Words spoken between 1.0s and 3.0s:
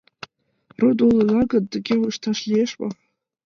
улына гын, тыге ышташ лиеш мо?